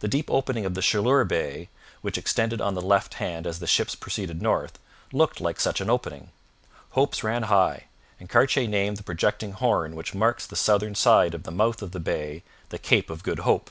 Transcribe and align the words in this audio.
The 0.00 0.08
deep 0.08 0.32
opening 0.32 0.66
of 0.66 0.74
the 0.74 0.80
Chaleur 0.82 1.22
Bay, 1.24 1.68
which 2.00 2.18
extended 2.18 2.60
on 2.60 2.74
the 2.74 2.80
left 2.82 3.14
hand 3.22 3.46
as 3.46 3.60
the 3.60 3.68
ships 3.68 3.94
proceeded 3.94 4.42
north, 4.42 4.80
looked 5.12 5.40
like 5.40 5.60
such 5.60 5.80
an 5.80 5.88
opening. 5.88 6.30
Hopes 6.90 7.22
ran 7.22 7.44
high, 7.44 7.84
and 8.18 8.28
Cartier 8.28 8.66
named 8.66 8.96
the 8.96 9.04
projecting 9.04 9.52
horn 9.52 9.94
which 9.94 10.12
marks 10.12 10.44
the 10.44 10.56
southern 10.56 10.96
side 10.96 11.34
of 11.34 11.44
the 11.44 11.52
mouth 11.52 11.82
of 11.82 11.92
the 11.92 12.00
bay 12.00 12.42
the 12.70 12.80
Cape 12.80 13.08
of 13.10 13.22
Good 13.22 13.38
Hope. 13.46 13.70